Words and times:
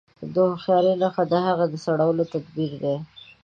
د 0.33 0.35
هوښياري 0.49 0.93
نښه 1.01 1.23
د 1.31 1.33
هغې 1.45 1.65
د 1.69 1.75
سړولو 1.85 2.23
تدبير 2.33 2.71
دی. 2.83 2.95